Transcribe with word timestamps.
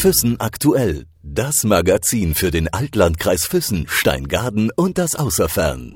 Füssen 0.00 0.38
aktuell. 0.38 1.06
Das 1.34 1.62
Magazin 1.62 2.34
für 2.34 2.50
den 2.50 2.68
Altlandkreis 2.68 3.44
Füssen, 3.44 3.84
Steingaden 3.86 4.70
und 4.74 4.96
das 4.96 5.14
Außerfern. 5.14 5.94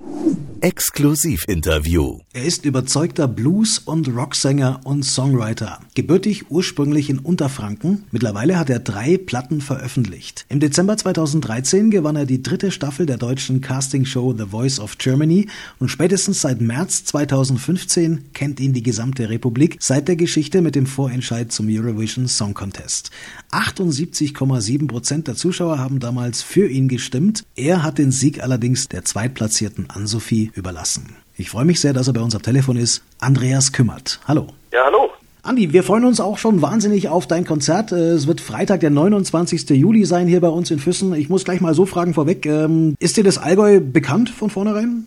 Exklusivinterview. 0.62 2.20
Er 2.32 2.44
ist 2.44 2.64
überzeugter 2.64 3.26
Blues- 3.26 3.80
und 3.80 4.06
Rocksänger 4.06 4.78
und 4.84 5.04
Songwriter. 5.04 5.80
Gebürtig 5.96 6.52
ursprünglich 6.52 7.10
in 7.10 7.18
Unterfranken. 7.18 8.04
Mittlerweile 8.12 8.56
hat 8.56 8.70
er 8.70 8.78
drei 8.78 9.18
Platten 9.18 9.60
veröffentlicht. 9.60 10.46
Im 10.48 10.60
Dezember 10.60 10.96
2013 10.96 11.90
gewann 11.90 12.14
er 12.14 12.26
die 12.26 12.44
dritte 12.44 12.70
Staffel 12.70 13.06
der 13.06 13.16
deutschen 13.16 13.60
Castingshow 13.60 14.36
The 14.38 14.46
Voice 14.50 14.78
of 14.78 14.98
Germany 14.98 15.48
und 15.80 15.88
spätestens 15.88 16.42
seit 16.42 16.60
März 16.60 17.06
2015 17.06 18.32
kennt 18.32 18.60
ihn 18.60 18.72
die 18.72 18.84
gesamte 18.84 19.30
Republik 19.30 19.78
seit 19.80 20.06
der 20.06 20.14
Geschichte 20.14 20.62
mit 20.62 20.76
dem 20.76 20.86
Vorentscheid 20.86 21.50
zum 21.50 21.66
Eurovision 21.68 22.28
Song 22.28 22.54
Contest. 22.54 23.10
78,7 23.50 24.86
Prozent 24.86 25.21
der 25.28 25.34
Zuschauer 25.34 25.78
haben 25.78 26.00
damals 26.00 26.42
für 26.42 26.68
ihn 26.68 26.88
gestimmt. 26.88 27.44
Er 27.56 27.82
hat 27.82 27.98
den 27.98 28.10
Sieg 28.10 28.42
allerdings 28.42 28.88
der 28.88 29.04
zweitplatzierten 29.04 29.88
Ann-Sophie 29.90 30.52
überlassen. 30.54 31.16
Ich 31.36 31.50
freue 31.50 31.64
mich 31.64 31.80
sehr, 31.80 31.92
dass 31.92 32.08
er 32.08 32.12
bei 32.12 32.20
uns 32.20 32.34
am 32.34 32.42
Telefon 32.42 32.76
ist. 32.76 33.02
Andreas 33.20 33.72
Kümmert. 33.72 34.20
Hallo. 34.28 34.48
Ja, 34.72 34.84
hallo. 34.84 35.10
Andi, 35.42 35.72
wir 35.72 35.82
freuen 35.82 36.04
uns 36.04 36.20
auch 36.20 36.38
schon 36.38 36.62
wahnsinnig 36.62 37.08
auf 37.08 37.26
dein 37.26 37.44
Konzert. 37.44 37.90
Äh, 37.90 38.12
es 38.12 38.28
wird 38.28 38.40
Freitag, 38.40 38.80
der 38.80 38.90
29. 38.90 39.70
Juli 39.70 40.04
sein 40.04 40.28
hier 40.28 40.40
bei 40.40 40.48
uns 40.48 40.70
in 40.70 40.78
Füssen. 40.78 41.14
Ich 41.14 41.28
muss 41.28 41.44
gleich 41.44 41.60
mal 41.60 41.74
so 41.74 41.84
fragen 41.84 42.14
vorweg. 42.14 42.46
Ähm, 42.46 42.94
ist 43.00 43.16
dir 43.16 43.24
das 43.24 43.38
Allgäu 43.38 43.80
bekannt 43.80 44.30
von 44.30 44.50
vornherein? 44.50 45.04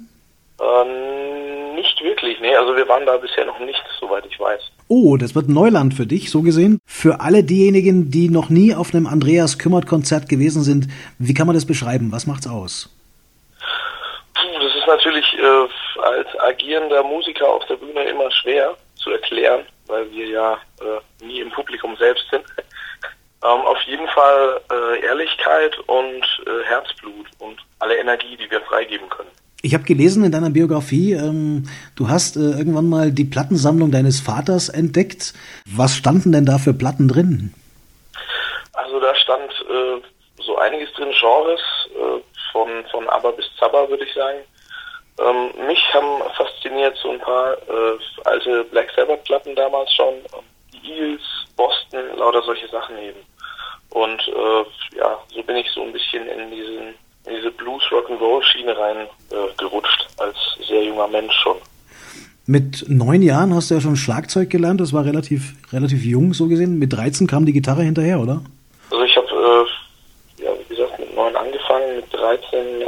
Ähm, 0.60 1.76
nicht 1.76 2.02
wirklich, 2.04 2.40
nee. 2.42 2.54
Also 2.56 2.76
wir 2.76 2.88
waren 2.90 3.06
da 3.06 3.16
bisher 3.18 3.46
noch 3.46 3.60
nicht, 3.60 3.82
soweit 4.00 4.26
ich 4.26 4.38
weiß. 4.38 4.60
Oh, 4.88 5.18
das 5.18 5.34
wird 5.34 5.50
Neuland 5.50 5.96
für 5.96 6.06
dich, 6.06 6.30
so 6.30 6.44
gesehen. 6.44 6.80
Für 6.86 7.20
alle 7.20 7.44
diejenigen, 7.44 8.12
die 8.12 8.30
noch 8.30 8.50
nie 8.50 8.76
auf 8.76 8.94
einem 8.94 9.08
Andreas 9.08 9.58
Kümmert-Konzert 9.58 10.30
gewesen 10.30 10.62
sind, 10.62 10.88
wie 11.18 11.34
kann 11.34 11.48
man 11.48 11.56
das 11.56 11.66
beschreiben? 11.66 12.12
Was 12.12 12.28
macht's 12.28 12.48
aus? 12.48 12.96
Puh, 14.36 14.60
das 14.62 14.76
ist 14.76 14.86
natürlich 14.86 15.26
äh, 15.40 16.02
als 16.04 16.40
agierender 16.40 17.04
Musiker 17.04 17.50
auf 17.50 17.66
der 17.66 17.78
Bühne 17.78 18.04
immer 18.04 18.30
schwer 18.30 18.78
zu 18.96 19.10
erklären, 19.10 19.66
weil 19.88 20.12
wir 20.12 20.28
ja 20.28 20.54
äh, 20.54 21.26
nie 21.26 21.40
im 21.40 21.50
Publikum 21.50 21.96
selbst 21.98 22.26
sind. 22.30 22.44
ähm, 23.44 23.62
auf 23.62 23.82
jeden 23.88 24.08
Fall 24.10 24.62
äh, 24.72 25.04
Ehrlichkeit 25.04 25.80
und 25.88 26.24
äh, 26.46 26.64
Herzblut 26.64 27.26
und 27.40 27.60
alle 27.80 27.98
Energie, 27.98 28.38
die 28.38 28.52
wir 28.52 28.62
freigeben 28.62 29.10
können. 29.10 29.32
Ich 29.66 29.74
habe 29.74 29.84
gelesen 29.84 30.24
in 30.24 30.32
deiner 30.32 30.52
Biografie, 30.52 31.14
ähm, 31.14 31.64
du 31.96 32.08
hast 32.08 32.38
äh, 32.38 32.40
irgendwann 32.40 32.88
mal 32.88 33.12
die 33.12 33.26
Plattensammlung 33.26 33.90
deines 33.90 34.20
Vaters 34.20 34.70
entdeckt. 34.70 35.34
Was 35.66 35.96
standen 35.96 36.32
denn 36.32 36.46
da 36.46 36.60
für 36.60 36.76
Platten 36.76 37.08
drin? 37.08 37.52
Also 38.74 39.00
da 39.00 39.16
stand 39.16 39.50
äh, 39.52 40.44
so 40.44 40.56
einiges 40.60 40.94
drin, 40.94 41.10
Genres, 41.20 41.62
äh, 41.96 42.22
von, 42.52 42.70
von 42.92 43.10
ABBA 43.10 43.32
bis 43.32 43.46
Zabba, 43.60 43.90
würde 43.90 44.04
ich 44.06 44.14
sagen. 44.14 44.38
Ähm, 45.18 45.66
mich 45.66 45.82
haben 45.96 46.22
fasziniert 46.38 46.96
so 47.02 47.10
ein 47.10 47.20
paar 47.20 47.54
äh, 47.54 47.98
alte 48.26 48.66
Black 48.66 48.92
Sabbath-Platten 48.96 49.56
damals 49.56 49.92
schon, 49.96 50.14
die 50.74 50.92
Eagles, 50.92 51.24
Boston, 51.56 52.16
lauter 52.16 52.44
solche 52.44 52.68
Sachen 52.68 53.00
eben. 53.00 53.20
Und 53.90 54.22
äh, 54.28 54.98
ja, 55.00 55.18
so 55.34 55.42
bin 55.42 55.56
ich 55.56 55.72
so 55.72 55.82
ein 55.82 55.92
bisschen 55.92 56.28
in 56.28 56.52
diesen 56.52 56.94
in 57.26 57.36
diese 57.36 57.52
Blues 57.52 57.84
Rock'n'Roll 57.92 58.44
Schiene 58.44 58.78
rein 58.78 59.08
äh, 59.32 59.36
gerutscht 59.58 60.08
als 60.18 60.36
sehr 60.68 60.84
junger 60.84 61.08
Mensch 61.08 61.34
schon. 61.42 61.58
Mit 62.48 62.86
neun 62.88 63.24
Jahren 63.24 63.56
hast 63.56 63.72
du 63.72 63.76
ja 63.76 63.82
schon 63.82 63.96
Schlagzeug 63.96 64.50
gelernt, 64.52 64.80
das 64.80 64.94
war 64.94 65.04
relativ 65.06 65.56
relativ 65.74 66.04
jung 66.06 66.34
so 66.34 66.48
gesehen. 66.48 66.78
Mit 66.78 66.94
13 66.94 67.26
kam 67.26 67.46
die 67.46 67.54
Gitarre 67.54 67.82
hinterher, 67.82 68.20
oder? 68.20 68.42
Also 68.92 69.04
ich 69.04 69.18
habe 69.18 69.28
äh, 69.28 70.44
ja 70.44 70.52
wie 70.60 70.76
gesagt 70.76 71.00
mit 71.00 71.16
neun 71.16 71.36
angefangen, 71.36 71.96
mit 71.96 72.14
13 72.14 72.82
äh, 72.82 72.86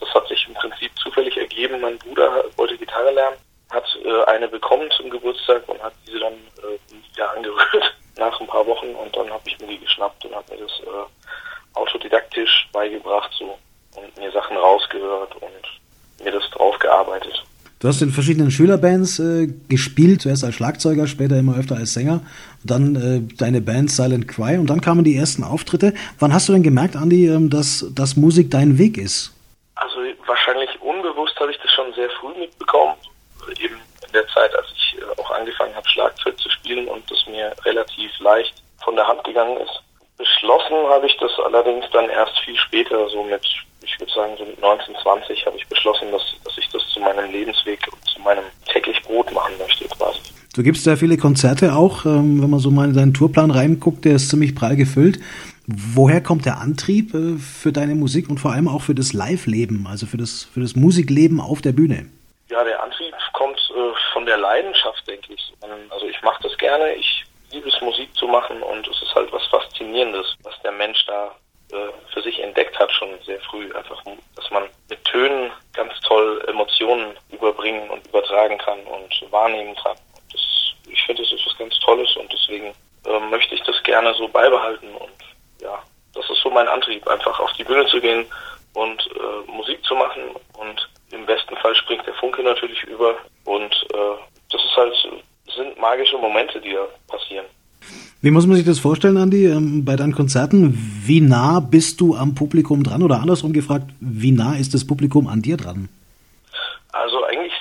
das 0.00 0.14
hat 0.14 0.28
sich 0.28 0.46
im 0.46 0.54
Prinzip 0.54 0.92
zufällig 1.02 1.36
ergeben. 1.36 1.80
Mein 1.80 1.98
Bruder 1.98 2.44
wollte 2.56 2.76
Gitarre 2.76 3.12
lernen, 3.12 3.36
hat 3.70 3.84
äh, 4.04 4.24
eine 4.30 4.46
bekommen 4.46 4.88
zum 4.96 5.10
Geburtstag 5.10 5.68
und 5.68 5.82
hat 5.82 5.92
diese 6.06 6.20
dann 6.20 6.34
äh, 6.34 6.78
ja 7.16 7.26
angerührt 7.30 7.96
nach 8.16 8.40
ein 8.40 8.46
paar 8.46 8.66
Wochen 8.66 8.94
und 8.94 9.14
dann 9.16 9.30
habe 9.30 9.42
ich 9.46 9.58
mir 9.58 9.66
die 9.66 9.78
geschnappt 9.78 10.24
und 10.24 10.34
habe 10.34 10.54
mir 10.54 10.62
das 10.62 10.72
äh, 10.80 11.76
autodidaktisch 11.76 12.68
beigebracht 12.72 13.30
so 13.38 13.58
und 13.96 14.16
mir 14.16 14.30
Sachen 14.32 14.56
rausgehört 14.56 15.34
und 15.36 16.24
mir 16.24 16.32
das 16.32 16.48
drauf 16.50 16.78
gearbeitet. 16.78 17.44
Du 17.78 17.88
hast 17.88 18.00
in 18.00 18.10
verschiedenen 18.10 18.50
Schülerbands 18.50 19.18
äh, 19.18 19.48
gespielt, 19.68 20.22
zuerst 20.22 20.44
als 20.44 20.54
Schlagzeuger, 20.54 21.06
später 21.06 21.38
immer 21.38 21.58
öfter 21.58 21.76
als 21.76 21.92
Sänger, 21.92 22.20
dann 22.64 22.96
äh, 22.96 23.36
deine 23.36 23.60
Band 23.60 23.90
Silent 23.90 24.28
Cry 24.28 24.56
und 24.56 24.70
dann 24.70 24.80
kamen 24.80 25.04
die 25.04 25.14
ersten 25.14 25.44
Auftritte. 25.44 25.92
Wann 26.18 26.32
hast 26.32 26.48
du 26.48 26.54
denn 26.54 26.62
gemerkt, 26.62 26.96
Andi, 26.96 27.26
ähm, 27.28 27.50
dass, 27.50 27.84
dass 27.94 28.16
Musik 28.16 28.50
dein 28.50 28.78
Weg 28.78 28.96
ist? 28.96 29.34
Also 29.74 29.96
wahrscheinlich 30.24 30.70
unbewusst 30.80 31.38
habe 31.38 31.50
ich 31.50 31.58
das 31.58 31.70
schon 31.72 31.92
sehr 31.92 32.08
früh 32.18 32.32
mitbekommen, 32.40 32.94
eben 33.60 33.76
in 34.06 34.12
der 34.14 34.26
Zeit, 34.28 34.54
als 34.56 34.66
ich 34.74 34.96
äh, 34.98 35.20
auch 35.20 35.30
angefangen 35.32 35.74
habe, 35.74 35.86
Schlagzeug 35.86 36.38
zu 36.38 36.48
spielen 36.48 36.88
und 36.88 37.04
das 37.10 37.26
mir 37.26 37.52
relativ 37.66 38.10
leicht 38.20 38.54
von 38.82 38.96
der 38.96 39.06
Hand 39.06 39.22
gegangen 39.24 39.58
ist. 39.58 39.82
Beschlossen 40.16 40.76
habe 40.88 41.06
ich 41.06 41.16
das 41.18 41.32
allerdings 41.44 41.84
dann 41.92 42.08
erst 42.08 42.38
viel 42.38 42.56
später, 42.56 43.06
so 43.10 43.22
mit, 43.22 43.44
ich 43.84 44.00
würde 44.00 44.12
sagen, 44.14 44.34
so 44.38 44.46
mit 44.46 44.58
19, 44.62 44.96
20 45.02 45.44
habe 45.44 45.58
ich 45.58 45.68
beschlossen, 45.68 46.10
dass, 46.10 46.22
zu 46.96 47.02
meinem 47.02 47.30
Lebensweg 47.30 47.80
und 47.92 48.08
zu 48.08 48.20
meinem 48.20 48.44
täglich 48.72 49.00
Brot 49.02 49.30
machen 49.32 49.54
möchte 49.58 49.84
quasi. 49.88 50.18
Du 50.54 50.62
gibst 50.62 50.84
sehr 50.84 50.96
viele 50.96 51.18
Konzerte 51.18 51.74
auch, 51.74 52.06
ähm, 52.06 52.42
wenn 52.42 52.48
man 52.48 52.60
so 52.60 52.70
mal 52.70 52.86
in 52.86 52.94
deinen 52.94 53.12
Tourplan 53.12 53.50
reinguckt, 53.50 54.06
der 54.06 54.14
ist 54.14 54.30
ziemlich 54.30 54.54
prall 54.54 54.76
gefüllt. 54.76 55.18
Woher 55.66 56.22
kommt 56.22 56.46
der 56.46 56.58
Antrieb 56.58 57.12
äh, 57.14 57.36
für 57.36 57.72
deine 57.72 57.94
Musik 57.94 58.30
und 58.30 58.38
vor 58.38 58.52
allem 58.52 58.68
auch 58.68 58.80
für 58.80 58.94
das 58.94 59.12
Live-Leben, 59.12 59.86
also 59.86 60.06
für 60.06 60.16
das, 60.16 60.44
für 60.44 60.60
das 60.60 60.74
Musikleben 60.74 61.40
auf 61.40 61.60
der 61.60 61.72
Bühne? 61.72 62.06
Ja, 62.48 62.64
der 62.64 62.82
Antrieb 62.82 63.14
kommt 63.34 63.58
äh, 63.76 64.12
von 64.14 64.24
der 64.24 64.38
Leidenschaft, 64.38 65.06
denke 65.06 65.34
ich. 65.34 65.52
Also 65.90 66.06
ich 66.06 66.20
mache 66.22 66.42
das 66.42 66.56
gerne, 66.56 66.94
ich 66.94 67.24
liebe 67.52 67.68
es, 67.68 67.80
Musik 67.80 68.08
zu 68.14 68.26
machen 68.26 68.62
und 68.62 68.86
es 68.88 69.02
ist 69.02 69.14
halt 69.14 69.30
was 69.32 69.44
Faszinierendes, 69.46 70.36
was 70.42 70.54
der 70.62 70.72
Mensch 70.72 71.04
da 71.06 71.34
äh, 71.72 71.90
für 72.14 72.22
sich 72.22 72.40
entdeckt 72.42 72.78
hat, 72.78 72.92
schon 72.92 73.08
sehr 73.24 73.40
früh. 73.40 73.72
Einfach, 73.74 74.02
dass 74.36 74.50
man 74.50 74.64
mit 74.88 75.04
Tönen 75.04 75.50
ganz 75.72 75.92
toll 76.00 76.40
Emotionen 76.46 76.65
überbringen 77.30 77.88
und 77.90 78.06
übertragen 78.06 78.58
kann 78.58 78.78
und 78.80 79.32
wahrnehmen 79.32 79.74
kann. 79.76 79.96
Das, 80.32 80.40
ich 80.90 81.02
finde, 81.04 81.22
das 81.22 81.32
ist 81.32 81.46
was 81.46 81.58
ganz 81.58 81.78
Tolles 81.80 82.16
und 82.16 82.32
deswegen 82.32 82.74
äh, 83.06 83.20
möchte 83.30 83.54
ich 83.54 83.62
das 83.62 83.82
gerne 83.82 84.14
so 84.14 84.28
beibehalten 84.28 84.88
und 84.94 85.12
ja, 85.60 85.82
das 86.14 86.28
ist 86.30 86.42
so 86.42 86.50
mein 86.50 86.68
Antrieb, 86.68 87.06
einfach 87.08 87.38
auf 87.40 87.52
die 87.54 87.64
Bühne 87.64 87.86
zu 87.86 88.00
gehen 88.00 88.26
und 88.74 89.10
äh, 89.16 89.50
Musik 89.50 89.82
zu 89.84 89.94
machen 89.94 90.22
und 90.58 90.88
im 91.10 91.24
besten 91.24 91.56
Fall 91.56 91.74
springt 91.74 92.06
der 92.06 92.14
Funke 92.14 92.42
natürlich 92.42 92.82
über 92.84 93.16
und 93.44 93.72
äh, 93.94 94.16
das 94.50 94.62
ist 94.62 94.76
halt 94.76 94.94
sind 95.56 95.78
magische 95.80 96.18
Momente, 96.18 96.60
die 96.60 96.72
da 96.72 96.86
passieren. 97.08 97.46
Wie 98.20 98.30
muss 98.30 98.46
man 98.46 98.56
sich 98.56 98.66
das 98.66 98.78
vorstellen, 98.78 99.16
Andi, 99.16 99.46
ähm, 99.46 99.84
bei 99.84 99.96
deinen 99.96 100.14
Konzerten? 100.14 100.76
Wie 101.04 101.20
nah 101.20 101.60
bist 101.60 102.00
du 102.00 102.16
am 102.16 102.34
Publikum 102.34 102.82
dran? 102.82 103.02
Oder 103.02 103.20
andersrum 103.20 103.52
gefragt, 103.52 103.90
wie 104.00 104.32
nah 104.32 104.56
ist 104.56 104.74
das 104.74 104.86
Publikum 104.86 105.28
an 105.28 105.42
dir 105.42 105.56
dran? 105.56 105.88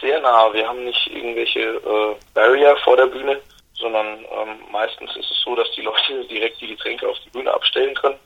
Sehr 0.06 0.22
nah. 0.22 0.54
Wir 0.54 0.68
haben 0.68 0.84
nicht 0.84 1.10
irgendwelche 1.12 1.60
äh, 1.60 2.16
Barrier 2.36 2.78
vor 2.84 2.96
der 2.96 3.08
Bühne, 3.08 3.42
sondern 3.74 4.20
ähm, 4.20 4.62
meistens 4.72 5.10
ist 5.16 5.32
es 5.32 5.42
so, 5.44 5.56
dass 5.56 5.68
die 5.76 5.82
Leute 5.82 6.24
direkt 6.30 6.62
die 6.62 6.68
Getränke 6.68 7.10
auf 7.10 7.18
die 7.26 7.32
Bühne 7.32 7.52
abstellen 7.52 7.96
können. 7.96 8.20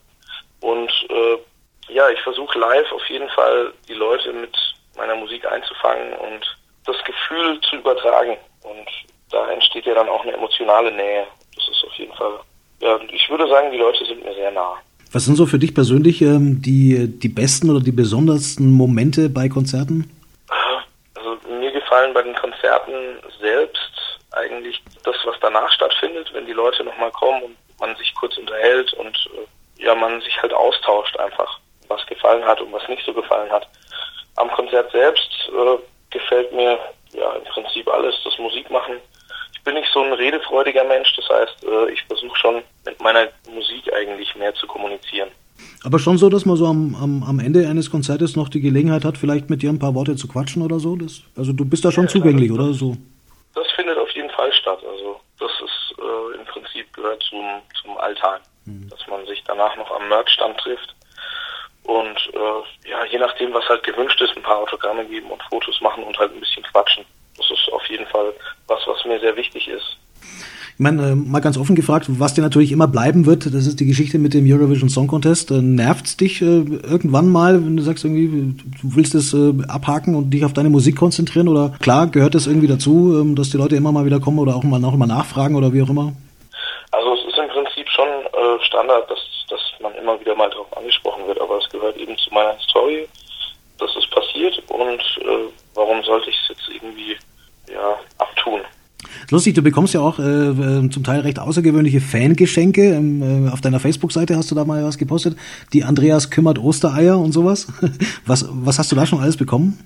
Und 0.59 0.91
äh, 1.09 1.93
ja, 1.93 2.09
ich 2.09 2.19
versuche 2.19 2.59
live 2.59 2.91
auf 2.91 3.09
jeden 3.09 3.29
Fall 3.29 3.71
die 3.87 3.93
Leute 3.93 4.33
mit 4.33 4.51
meiner 4.97 5.15
Musik 5.15 5.49
einzufangen 5.49 6.11
und 6.15 6.57
das 6.85 6.97
Gefühl 7.05 7.61
zu 7.61 7.77
übertragen. 7.77 8.35
Und 8.63 8.89
da 9.31 9.49
entsteht 9.49 9.85
ja 9.85 9.93
dann 9.93 10.09
auch 10.09 10.23
eine 10.23 10.33
emotionale 10.33 10.91
Nähe. 10.91 11.25
Das 11.55 11.65
ist 11.69 11.85
auf 11.85 11.93
jeden 11.93 12.13
Fall, 12.13 12.41
ja, 12.81 12.99
ich 13.09 13.29
würde 13.29 13.47
sagen, 13.47 13.71
die 13.71 13.77
Leute 13.77 14.03
sind 14.05 14.25
mir 14.25 14.33
sehr 14.33 14.51
nah. 14.51 14.75
Was 15.13 15.23
sind 15.23 15.35
so 15.35 15.45
für 15.45 15.59
dich 15.59 15.73
persönlich 15.73 16.21
ähm, 16.21 16.61
die, 16.61 17.07
die 17.07 17.29
besten 17.29 17.69
oder 17.69 17.79
die 17.79 17.93
besondersten 17.93 18.69
Momente 18.69 19.29
bei 19.29 19.47
Konzerten? 19.47 20.18
Gefallen 21.89 22.13
bei 22.13 22.21
den 22.21 22.35
Konzerten 22.35 23.17
selbst 23.41 24.19
eigentlich 24.33 24.79
das, 25.03 25.15
was 25.23 25.35
danach 25.41 25.71
stattfindet, 25.71 26.31
wenn 26.33 26.45
die 26.45 26.53
Leute 26.53 26.83
nochmal 26.83 27.09
kommen 27.09 27.41
und 27.41 27.57
man 27.79 27.95
sich 27.95 28.13
kurz 28.13 28.37
unterhält 28.37 28.93
und 28.93 29.17
äh, 29.33 29.83
ja, 29.83 29.95
man 29.95 30.21
sich 30.21 30.39
halt 30.39 30.53
austauscht 30.53 31.17
einfach, 31.17 31.59
was 31.87 32.05
gefallen 32.05 32.45
hat 32.45 32.61
und 32.61 32.71
was 32.71 32.87
nicht 32.89 33.03
so 33.03 33.11
gefallen 33.11 33.51
hat. 33.51 33.67
Am 34.35 34.51
Konzert 34.51 34.91
selbst 34.91 35.31
äh, 35.47 35.79
gefällt 36.11 36.53
mir 36.53 36.77
ja 37.13 37.31
im 37.31 37.43
Prinzip 37.45 37.87
alles, 37.87 38.15
das 38.23 38.37
Musikmachen, 38.37 38.97
ich 39.55 39.63
bin 39.63 39.73
nicht 39.73 39.91
so 39.91 40.03
ein 40.03 40.13
redefreudiger 40.13 40.83
Mensch, 40.83 41.15
das 41.15 41.27
heißt, 41.27 41.63
äh, 41.63 41.91
ich 41.91 42.03
versuche 42.03 42.37
schon 42.37 42.63
mit 42.85 43.01
meiner 43.01 43.29
Musik 43.49 43.91
eigentlich 43.91 44.35
mehr 44.35 44.53
zu 44.53 44.67
kommunizieren. 44.67 45.31
Aber 45.83 45.99
schon 45.99 46.17
so, 46.17 46.29
dass 46.29 46.45
man 46.45 46.57
so 46.57 46.65
am, 46.65 46.95
am, 46.95 47.23
am 47.23 47.39
Ende 47.39 47.67
eines 47.67 47.89
Konzertes 47.89 48.35
noch 48.35 48.49
die 48.49 48.61
Gelegenheit 48.61 49.05
hat, 49.05 49.17
vielleicht 49.17 49.49
mit 49.49 49.61
dir 49.61 49.69
ein 49.69 49.79
paar 49.79 49.95
Worte 49.95 50.15
zu 50.15 50.27
quatschen 50.27 50.61
oder 50.61 50.79
so? 50.79 50.95
Das, 50.95 51.21
also 51.37 51.53
du 51.53 51.65
bist 51.65 51.85
da 51.85 51.91
schon 51.91 52.05
ja, 52.05 52.09
zugänglich, 52.09 52.49
das, 52.49 52.57
oder 52.57 52.73
so? 52.73 52.97
Das 53.55 53.67
findet 53.75 53.97
auf 53.97 54.09
jeden 54.11 54.29
Fall 54.31 54.51
statt. 54.53 54.79
Also 54.89 55.19
das 55.39 55.51
ist 55.63 55.99
äh, 55.99 56.39
im 56.39 56.45
Prinzip 56.45 56.91
gehört 56.93 57.23
zum, 57.23 57.45
zum 57.81 57.97
Alltag. 57.97 58.41
mhm. 58.69 58.89
dass 58.89 59.05
man 59.07 59.25
sich 59.25 59.43
danach 59.45 59.75
noch 59.75 59.91
am 59.91 60.07
Merchstand 60.09 60.57
trifft 60.59 60.95
und 61.83 62.17
äh, 62.33 62.89
ja, 62.89 63.03
je 63.05 63.17
nachdem, 63.17 63.53
was 63.53 63.67
halt 63.67 63.83
gewünscht 63.83 64.21
ist, 64.21 64.35
ein 64.35 64.43
paar 64.43 64.59
Autogramme 64.59 65.05
geben 65.05 65.31
und 65.31 65.41
Fotos 65.43 65.81
machen 65.81 66.03
und 66.03 66.17
halt 66.17 66.33
ein 66.33 66.39
bisschen 66.39 66.63
quatschen. 66.63 67.05
Das 67.37 67.49
ist 67.49 67.71
auf 67.71 67.85
jeden 67.87 68.05
Fall 68.07 68.33
was, 68.67 68.79
was 68.85 69.03
mir 69.05 69.19
sehr 69.19 69.35
wichtig 69.35 69.67
ist. 69.67 69.97
Ich 70.79 70.83
meine, 70.83 71.11
äh, 71.11 71.13
mal 71.15 71.41
ganz 71.41 71.57
offen 71.57 71.75
gefragt, 71.75 72.05
was 72.07 72.35
dir 72.35 72.41
natürlich 72.41 72.71
immer 72.71 72.87
bleiben 72.87 73.25
wird, 73.25 73.45
das 73.47 73.67
ist 73.67 73.81
die 73.81 73.85
Geschichte 73.85 74.17
mit 74.17 74.33
dem 74.33 74.49
Eurovision 74.49 74.87
Song 74.87 75.07
Contest. 75.07 75.51
Äh, 75.51 75.55
nervt's 75.55 76.15
dich 76.15 76.41
äh, 76.41 76.45
irgendwann 76.45 77.27
mal, 77.29 77.55
wenn 77.55 77.75
du 77.75 77.83
sagst 77.83 78.05
irgendwie, 78.05 78.55
du 78.55 78.95
willst 78.95 79.13
es 79.13 79.33
äh, 79.33 79.51
abhaken 79.67 80.15
und 80.15 80.29
dich 80.29 80.45
auf 80.45 80.53
deine 80.53 80.69
Musik 80.69 80.95
konzentrieren? 80.95 81.49
Oder 81.49 81.73
klar, 81.81 82.07
gehört 82.07 82.33
das 82.33 82.47
irgendwie 82.47 82.67
dazu, 82.67 83.19
ähm, 83.19 83.35
dass 83.35 83.49
die 83.49 83.57
Leute 83.57 83.75
immer 83.75 83.91
mal 83.91 84.05
wieder 84.05 84.21
kommen 84.21 84.39
oder 84.39 84.55
auch 84.55 84.63
mal, 84.63 84.81
auch 84.85 84.95
mal 84.95 85.05
nachfragen 85.05 85.57
oder 85.57 85.73
wie 85.73 85.81
auch 85.81 85.89
immer? 85.89 86.13
Also 86.91 87.13
es 87.13 87.27
ist 87.27 87.37
im 87.37 87.49
Prinzip 87.49 87.89
schon 87.89 88.07
Standard, 88.61 89.11
dass, 89.11 89.19
dass 89.49 89.59
man 89.81 89.93
immer 89.95 90.17
wieder 90.21 90.33
mal 90.33 90.49
darauf 90.49 90.77
angesprochen 90.77 91.27
wird, 91.27 91.41
aber 91.41 91.57
es 91.57 91.69
gehört 91.69 91.97
eben 91.97 92.17
zu 92.19 92.33
meiner 92.33 92.57
Story, 92.69 93.05
dass 93.79 93.93
es 93.97 94.07
passiert 94.07 94.57
und 94.69 95.01
äh, 95.27 95.51
warum 95.75 96.01
sollte 96.03 96.29
ich 96.29 96.37
es 96.37 96.55
jetzt 96.55 96.69
irgendwie 96.73 97.17
ja? 97.69 97.99
Lustig, 99.31 99.53
du 99.53 99.61
bekommst 99.61 99.93
ja 99.93 99.99
auch 99.99 100.17
äh, 100.17 100.89
zum 100.89 101.03
Teil 101.03 101.19
recht 101.19 101.37
außergewöhnliche 101.37 102.01
Fangeschenke. 102.01 102.81
Ähm, 102.81 103.47
äh, 103.47 103.51
auf 103.51 103.61
deiner 103.61 103.79
Facebook-Seite 103.79 104.35
hast 104.35 104.49
du 104.49 104.55
da 104.55 104.65
mal 104.65 104.83
was 104.83 104.97
gepostet. 104.97 105.37
Die 105.71 105.83
Andreas 105.83 106.31
kümmert 106.31 106.57
Ostereier 106.57 107.17
und 107.17 107.31
sowas. 107.31 107.67
Was, 108.25 108.47
was 108.51 108.77
hast 108.77 108.91
du 108.91 108.95
da 108.95 109.05
schon 109.05 109.19
alles 109.19 109.37
bekommen? 109.37 109.79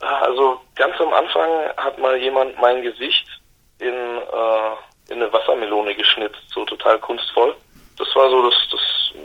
Also 0.00 0.60
ganz 0.74 0.94
am 1.00 1.12
Anfang 1.12 1.50
hat 1.76 1.98
mal 1.98 2.16
jemand 2.16 2.60
mein 2.60 2.82
Gesicht 2.82 3.26
in, 3.78 3.88
äh, 3.88 5.12
in 5.12 5.22
eine 5.22 5.32
Wassermelone 5.32 5.94
geschnitzt, 5.94 6.42
so 6.52 6.64
total 6.64 6.98
kunstvoll. 6.98 7.54
Das 7.98 8.08
war 8.14 8.30
so 8.30 8.42
das, 8.48 8.54
das 8.70 8.80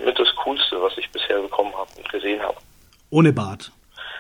mit 0.06 0.18
das 0.18 0.28
Coolste, 0.44 0.81
was 0.81 0.98
ich 0.98 1.10
bisher 1.12 1.40
bekommen 1.40 1.74
habe 1.75 1.90
und 1.98 2.10
gesehen 2.10 2.42
habe. 2.42 2.58
Ohne 3.10 3.34
Bart. 3.34 3.72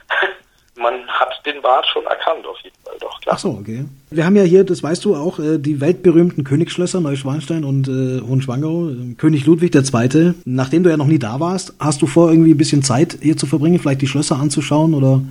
man 0.77 1.07
hat 1.07 1.41
den 1.45 1.61
Bart 1.61 1.85
schon 1.87 2.05
erkannt, 2.05 2.45
auf 2.45 2.59
jeden 2.61 2.75
Fall, 2.83 2.95
doch, 2.99 3.19
klar. 3.21 3.35
Ach 3.35 3.39
so, 3.39 3.49
okay. 3.49 3.85
Wir 4.09 4.25
haben 4.25 4.35
ja 4.35 4.43
hier, 4.43 4.63
das 4.63 4.83
weißt 4.83 5.03
du 5.05 5.15
auch, 5.15 5.39
äh, 5.39 5.57
die 5.57 5.81
weltberühmten 5.81 6.43
Königsschlösser 6.43 7.01
Neuschwanstein 7.01 7.63
und 7.63 7.87
äh, 7.87 8.21
Hohenschwangau. 8.21 8.91
König 9.17 9.45
Ludwig 9.45 9.73
II. 9.75 10.33
Nachdem 10.45 10.83
du 10.83 10.89
ja 10.89 10.97
noch 10.97 11.07
nie 11.07 11.19
da 11.19 11.39
warst, 11.39 11.73
hast 11.79 12.01
du 12.01 12.07
vor, 12.07 12.29
irgendwie 12.29 12.51
ein 12.51 12.57
bisschen 12.57 12.83
Zeit 12.83 13.17
hier 13.21 13.37
zu 13.37 13.45
verbringen, 13.45 13.79
vielleicht 13.79 14.01
die 14.01 14.07
Schlösser 14.07 14.37
anzuschauen 14.37 14.93
oder 14.93 15.21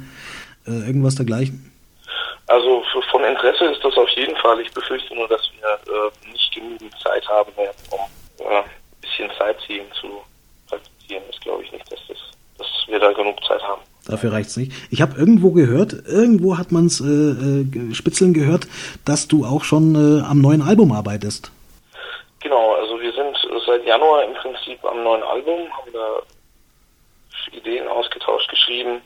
äh, 0.67 0.87
irgendwas 0.87 1.15
dergleichen? 1.15 1.73
Also 2.49 2.85
von 3.11 3.25
Interesse 3.25 3.65
ist 3.67 3.83
das 3.83 3.97
auf 3.97 4.09
jeden 4.11 4.37
Fall. 4.37 4.61
Ich 4.61 4.73
befürchte 4.73 5.15
nur, 5.15 5.27
dass 5.29 5.43
wir 5.59 5.69
äh, 5.69 6.33
nicht 6.33 6.55
genügend 6.55 6.95
Zeit 7.03 7.27
haben 7.29 7.51
werden, 7.57 7.77
um 7.91 8.47
äh, 8.47 8.59
ein 8.59 8.65
bisschen 9.01 9.31
Sightseeing 9.39 9.87
zu 10.01 10.23
praktizieren. 10.69 11.25
Das 11.31 11.41
glaube 11.41 11.65
ich 11.65 11.73
nicht, 11.73 11.91
dass, 11.91 12.01
das, 12.09 12.19
dass 12.59 12.69
wir 12.87 13.01
da 13.01 13.13
genug 13.13 13.43
Zeit 13.45 13.63
haben. 13.63 13.83
Dafür 14.09 14.33
reicht's 14.33 14.57
nicht. 14.57 14.73
Ich 14.91 15.03
habe 15.03 15.19
irgendwo 15.19 15.51
gehört, 15.51 15.93
irgendwo 16.07 16.59
hat 16.59 16.71
man's 16.71 17.01
äh, 17.01 17.05
äh, 17.05 17.95
spitzeln 17.95 18.35
gehört, 18.35 18.69
dass 19.05 19.27
du 19.27 19.45
auch 19.45 19.65
schon 19.65 19.95
äh, 19.95 20.23
am 20.25 20.41
neuen 20.41 20.63
Album 20.63 20.93
arbeitest. 20.93 21.51
Genau, 22.41 22.75
also 22.75 23.01
wir 23.01 23.13
sind 23.13 23.37
seit 23.67 23.85
Januar 23.85 24.25
im 24.25 24.35
Prinzip 24.35 24.85
am 24.85 25.03
neuen 25.03 25.25
Album, 25.25 25.67
haben 25.73 25.93
da 25.93 26.23
Ideen 27.53 27.89
ausgetauscht, 27.89 28.49
geschrieben. 28.49 29.01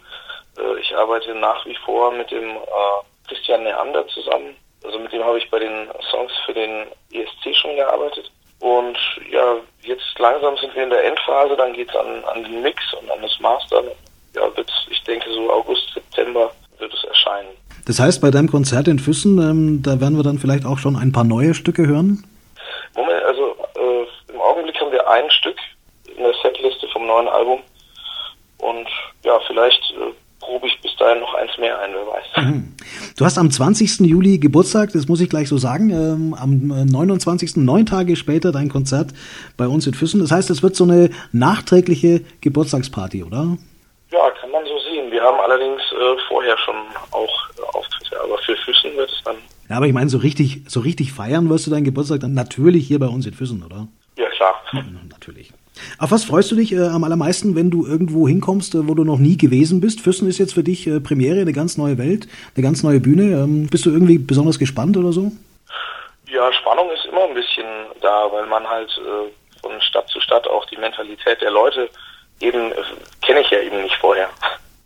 Äh, 0.58 0.80
ich 0.80 0.94
arbeite 0.94 1.34
nach 1.34 1.64
wie 1.64 1.76
vor 1.84 2.12
mit 2.12 2.30
dem 2.30 2.50
äh, 2.50 3.28
Christian 3.28 3.62
Neander 3.62 4.06
zusammen. 4.08 4.54
Also 4.84 4.98
mit 4.98 5.12
dem 5.12 5.24
habe 5.24 5.38
ich 5.38 5.50
bei 5.50 5.58
den 5.58 5.88
Songs 6.10 6.32
für 6.44 6.52
den 6.52 6.86
ESC 7.12 7.54
schon 7.56 7.76
gearbeitet. 7.76 8.30
Und 8.60 8.98
ja, 9.30 9.56
jetzt 9.82 10.18
langsam 10.18 10.56
sind 10.58 10.74
wir 10.74 10.82
in 10.82 10.90
der 10.90 11.04
Endphase, 11.04 11.56
dann 11.56 11.72
geht's 11.72 11.96
an, 11.96 12.22
an 12.24 12.44
den 12.44 12.60
Mix 12.60 12.82
und 12.94 13.10
an 13.10 13.22
das 13.22 13.40
Master 13.40 13.82
ja, 14.34 14.42
wird, 14.56 14.70
ich 14.90 15.02
denke, 15.04 15.26
so 15.32 15.50
August, 15.50 15.82
September 15.94 16.50
wird 16.78 16.92
es 16.92 17.04
erscheinen. 17.04 17.48
Das 17.86 17.98
heißt, 17.98 18.20
bei 18.20 18.30
deinem 18.30 18.50
Konzert 18.50 18.88
in 18.88 18.98
Füssen, 18.98 19.38
ähm, 19.38 19.82
da 19.82 20.00
werden 20.00 20.16
wir 20.16 20.22
dann 20.22 20.38
vielleicht 20.38 20.64
auch 20.64 20.78
schon 20.78 20.96
ein 20.96 21.12
paar 21.12 21.24
neue 21.24 21.54
Stücke 21.54 21.86
hören? 21.86 22.24
Moment, 22.94 23.22
also 23.24 23.56
äh, 23.74 24.32
im 24.32 24.40
Augenblick 24.40 24.80
haben 24.80 24.92
wir 24.92 25.08
ein 25.08 25.30
Stück 25.30 25.56
in 26.16 26.22
der 26.22 26.34
Setliste 26.42 26.86
vom 26.92 27.06
neuen 27.06 27.28
Album. 27.28 27.60
Und 28.58 28.88
ja, 29.24 29.38
vielleicht 29.46 29.80
äh, 29.92 30.12
probe 30.40 30.66
ich 30.66 30.80
bis 30.82 30.94
dahin 30.96 31.20
noch 31.20 31.34
eins 31.34 31.56
mehr 31.58 31.78
ein, 31.80 31.90
wer 31.92 32.06
weiß. 32.06 32.24
Mhm. 32.40 32.74
Du 33.16 33.24
hast 33.26 33.36
am 33.36 33.50
20. 33.50 34.00
Juli 34.00 34.38
Geburtstag, 34.38 34.92
das 34.92 35.06
muss 35.06 35.20
ich 35.20 35.28
gleich 35.28 35.48
so 35.48 35.58
sagen. 35.58 35.90
Ähm, 35.90 36.34
am 36.34 36.86
29. 36.86 37.56
Äh, 37.56 37.60
neun 37.60 37.84
Tage 37.84 38.16
später 38.16 38.50
dein 38.50 38.68
Konzert 38.68 39.12
bei 39.56 39.66
uns 39.66 39.86
in 39.86 39.94
Füssen. 39.94 40.20
Das 40.20 40.30
heißt, 40.30 40.48
es 40.48 40.62
wird 40.62 40.74
so 40.74 40.84
eine 40.84 41.10
nachträgliche 41.32 42.22
Geburtstagsparty, 42.40 43.24
oder? 43.24 43.58
Ja, 44.12 44.30
kann 44.40 44.50
man 44.50 44.64
so 44.64 44.78
sehen. 44.80 45.10
Wir 45.10 45.22
haben 45.22 45.38
allerdings 45.38 45.80
äh, 45.92 46.16
vorher 46.26 46.58
schon 46.58 46.74
auch 47.12 47.48
äh, 47.58 47.62
Auftritte, 47.76 48.20
aber 48.20 48.38
für 48.38 48.56
Füssen 48.56 48.96
wird 48.96 49.10
es 49.10 49.22
dann. 49.24 49.36
Ja, 49.68 49.76
aber 49.76 49.86
ich 49.86 49.92
meine, 49.92 50.10
so 50.10 50.18
richtig, 50.18 50.62
so 50.66 50.80
richtig 50.80 51.12
feiern 51.12 51.48
wirst 51.48 51.66
du 51.66 51.70
deinen 51.70 51.84
Geburtstag 51.84 52.20
dann 52.20 52.34
natürlich 52.34 52.88
hier 52.88 52.98
bei 52.98 53.06
uns 53.06 53.24
in 53.26 53.34
Füssen, 53.34 53.62
oder? 53.62 53.86
Ja, 54.16 54.28
klar. 54.30 54.54
Ja, 54.72 54.82
natürlich. 55.08 55.52
Auf 55.98 56.10
was 56.10 56.24
freust 56.24 56.50
du 56.50 56.56
dich 56.56 56.72
äh, 56.72 56.88
am 56.88 57.04
allermeisten, 57.04 57.54
wenn 57.54 57.70
du 57.70 57.86
irgendwo 57.86 58.26
hinkommst, 58.26 58.74
äh, 58.74 58.88
wo 58.88 58.94
du 58.94 59.04
noch 59.04 59.18
nie 59.18 59.36
gewesen 59.36 59.80
bist? 59.80 60.00
Füssen 60.00 60.28
ist 60.28 60.38
jetzt 60.38 60.54
für 60.54 60.64
dich 60.64 60.88
äh, 60.88 61.00
Premiere, 61.00 61.40
eine 61.40 61.52
ganz 61.52 61.78
neue 61.78 61.96
Welt, 61.96 62.26
eine 62.56 62.62
ganz 62.64 62.82
neue 62.82 63.00
Bühne. 63.00 63.42
Ähm, 63.44 63.68
bist 63.70 63.86
du 63.86 63.90
irgendwie 63.90 64.18
besonders 64.18 64.58
gespannt 64.58 64.96
oder 64.96 65.12
so? 65.12 65.30
Ja, 66.28 66.52
Spannung 66.52 66.90
ist 66.90 67.06
immer 67.06 67.24
ein 67.24 67.34
bisschen 67.34 67.66
da, 68.00 68.28
weil 68.32 68.46
man 68.46 68.68
halt 68.68 68.90
äh, 68.98 69.60
von 69.60 69.80
Stadt 69.80 70.08
zu 70.08 70.20
Stadt 70.20 70.46
auch 70.48 70.64
die 70.66 70.76
Mentalität 70.76 71.40
der 71.40 71.50
Leute 71.50 71.88
eben 72.40 72.72
äh, 72.72 72.76
kenne 73.22 73.40
ich 73.40 73.50
ja 73.50 73.60
eben 73.60 73.82
nicht 73.82 73.96
vorher. 73.96 74.28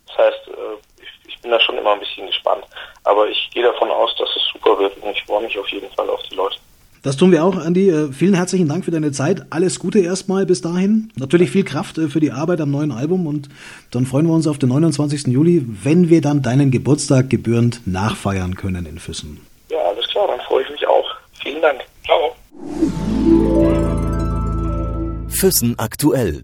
Das 0.07 0.17
heißt, 0.17 0.47
äh, 0.47 1.01
ich, 1.01 1.33
ich 1.33 1.41
bin 1.41 1.51
da 1.51 1.59
schon 1.59 1.77
immer 1.77 1.93
ein 1.93 1.99
bisschen 1.99 2.27
gespannt. 2.27 2.63
Aber 3.03 3.27
ich 3.27 3.49
gehe 3.53 3.63
davon 3.63 3.89
aus, 3.89 4.15
dass 4.17 4.29
es 4.35 4.43
super 4.53 4.77
wird 4.79 4.97
und 5.01 5.11
ich 5.11 5.23
freue 5.23 5.43
mich 5.43 5.57
auf 5.57 5.67
jeden 5.69 5.89
Fall 5.91 6.09
auf 6.09 6.21
die 6.23 6.35
Leute. 6.35 6.57
Das 7.03 7.17
tun 7.17 7.31
wir 7.31 7.43
auch, 7.43 7.55
Andi. 7.55 7.89
Äh, 7.89 8.11
vielen 8.11 8.33
herzlichen 8.33 8.67
Dank 8.67 8.83
für 8.83 8.89
deine 8.89 9.11
Zeit. 9.11 9.45
Alles 9.51 9.79
Gute 9.79 9.99
erstmal 9.99 10.47
bis 10.47 10.61
dahin. 10.61 11.11
Natürlich 11.17 11.51
viel 11.51 11.63
Kraft 11.63 11.97
für 11.97 12.19
die 12.19 12.31
Arbeit 12.31 12.61
am 12.61 12.71
neuen 12.71 12.91
Album 12.91 13.27
und 13.27 13.47
dann 13.91 14.07
freuen 14.07 14.25
wir 14.25 14.33
uns 14.33 14.47
auf 14.47 14.57
den 14.57 14.69
29. 14.69 15.27
Juli, 15.27 15.63
wenn 15.83 16.09
wir 16.09 16.21
dann 16.21 16.41
deinen 16.41 16.71
Geburtstag 16.71 17.29
gebührend 17.29 17.85
nachfeiern 17.85 18.55
können 18.55 18.87
in 18.87 18.97
Füssen. 18.97 19.45
Ja, 19.69 19.77
alles 19.77 20.07
klar, 20.07 20.27
dann 20.27 20.39
freue 20.41 20.63
ich 20.63 20.69
mich 20.71 20.87
auch. 20.87 21.05
Vielen 21.43 21.61
Dank. 21.61 21.81
Ciao. 22.05 22.35
Füssen 25.27 25.75
aktuell 25.77 26.43